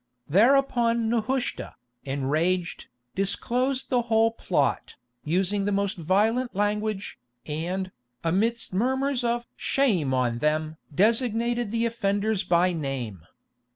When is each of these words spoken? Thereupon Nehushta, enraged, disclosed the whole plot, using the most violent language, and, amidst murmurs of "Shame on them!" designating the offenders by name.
Thereupon 0.27 1.09
Nehushta, 1.11 1.75
enraged, 2.05 2.87
disclosed 3.13 3.91
the 3.91 4.01
whole 4.01 4.31
plot, 4.31 4.95
using 5.23 5.65
the 5.65 5.71
most 5.71 5.95
violent 5.95 6.55
language, 6.55 7.19
and, 7.45 7.91
amidst 8.23 8.73
murmurs 8.73 9.23
of 9.23 9.45
"Shame 9.55 10.11
on 10.11 10.39
them!" 10.39 10.77
designating 10.91 11.69
the 11.69 11.85
offenders 11.85 12.43
by 12.43 12.73
name. 12.73 13.27